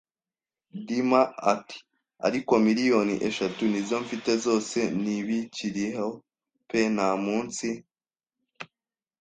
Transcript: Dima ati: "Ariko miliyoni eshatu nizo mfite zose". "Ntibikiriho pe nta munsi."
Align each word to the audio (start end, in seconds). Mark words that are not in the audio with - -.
Dima 0.85 1.21
ati: 1.53 1.77
"Ariko 2.27 2.53
miliyoni 2.65 3.13
eshatu 3.27 3.63
nizo 3.71 3.95
mfite 4.03 4.31
zose". 4.45 4.79
"Ntibikiriho 5.01 6.07
pe 6.69 6.79
nta 6.95 7.09
munsi." 7.25 7.69